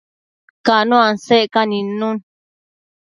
Cano 0.65 0.97
asecca 1.09 1.61
nidnun 1.71 2.17